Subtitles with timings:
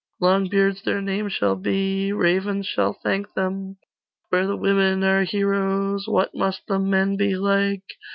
[0.19, 3.77] Longbeards their name shall be, Ravens shall thank them:
[4.29, 7.83] Where the women are heroes, What must the men be like?